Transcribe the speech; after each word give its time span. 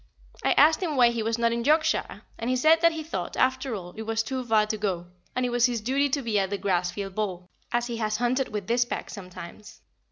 I 0.43 0.53
asked 0.53 0.81
him 0.81 0.95
why 0.95 1.09
he 1.09 1.21
was 1.21 1.37
not 1.37 1.51
in 1.51 1.63
Yorkshire, 1.63 2.23
and 2.39 2.49
he 2.49 2.55
said 2.55 2.81
that 2.81 2.93
he 2.93 3.03
thought, 3.03 3.37
after 3.37 3.75
all, 3.75 3.93
it 3.95 4.01
was 4.01 4.23
too 4.23 4.43
far 4.43 4.65
to 4.65 4.75
go, 4.75 5.05
and 5.35 5.45
it 5.45 5.49
was 5.51 5.67
his 5.67 5.79
duty 5.79 6.09
to 6.09 6.23
be 6.23 6.39
at 6.39 6.49
the 6.49 6.57
Grassfield 6.57 7.13
ball, 7.13 7.47
as 7.71 7.85
he 7.85 7.97
has 7.97 8.17
hunted 8.17 8.47
with 8.49 8.65
this 8.65 8.83
pack 8.83 9.11
sometimes. 9.11 9.81